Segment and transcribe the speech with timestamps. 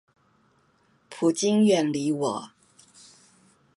[1.11, 2.51] 普京遠離我